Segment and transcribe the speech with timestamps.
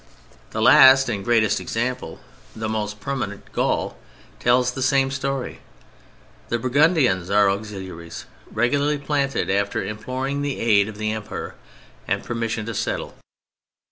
[0.49, 2.19] The last and greatest example,
[2.55, 3.99] the most permanent, Gaul,
[4.39, 5.59] tells the same story.
[6.49, 11.53] The Burgundians are auxiliaries regularly planted after imploring the aid of the Empire
[12.07, 13.13] and permission to settle.